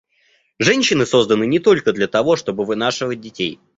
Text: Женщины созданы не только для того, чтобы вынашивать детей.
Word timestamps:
Женщины 0.57 1.05
созданы 1.05 1.45
не 1.45 1.59
только 1.59 1.93
для 1.93 2.07
того, 2.07 2.35
чтобы 2.35 2.65
вынашивать 2.65 3.21
детей. 3.21 3.59